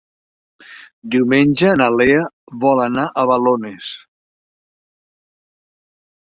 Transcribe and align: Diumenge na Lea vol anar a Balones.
Diumenge 1.15 1.73
na 1.81 1.89
Lea 1.97 2.23
vol 2.63 2.81
anar 2.87 3.05
a 3.09 3.27
Balones. 3.33 3.91